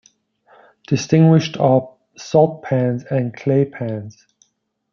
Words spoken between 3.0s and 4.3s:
and "clay pans".